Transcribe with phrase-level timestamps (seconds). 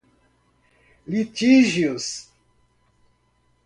[1.11, 2.27] litígios